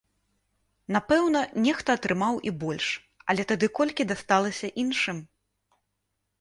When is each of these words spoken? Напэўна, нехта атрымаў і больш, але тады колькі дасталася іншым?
Напэўна, 0.95 1.43
нехта 1.65 1.89
атрымаў 1.99 2.41
і 2.49 2.55
больш, 2.65 2.87
але 3.33 3.47
тады 3.53 3.65
колькі 3.81 4.11
дасталася 4.15 4.75
іншым? 4.89 5.25